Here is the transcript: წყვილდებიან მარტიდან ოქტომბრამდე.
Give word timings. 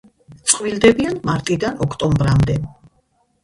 წყვილდებიან 0.53 1.21
მარტიდან 1.31 1.79
ოქტომბრამდე. 1.89 2.61